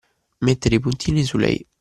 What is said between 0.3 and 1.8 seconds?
Mettere i puntini sulle i.